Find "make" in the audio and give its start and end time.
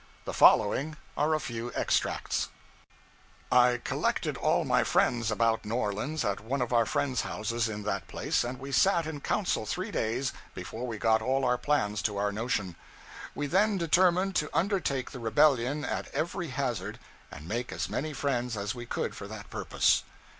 17.47-17.71